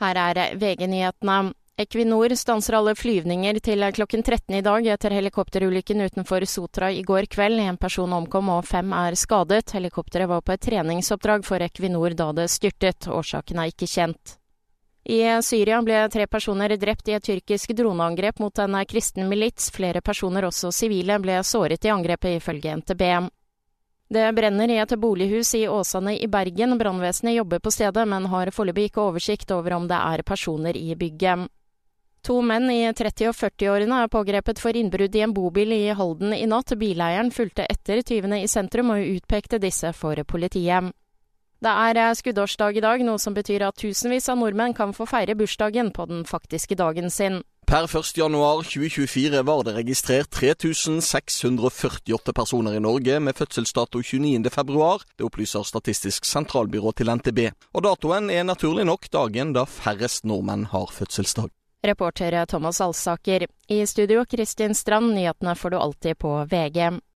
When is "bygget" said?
30.98-31.46